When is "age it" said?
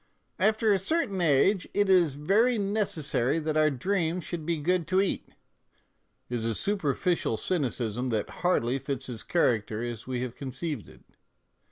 1.21-1.87